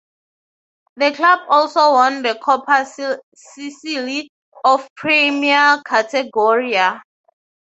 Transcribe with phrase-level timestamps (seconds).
[0.97, 4.31] The club also won the Coppa Sicily
[4.65, 7.03] of Prima Categoria.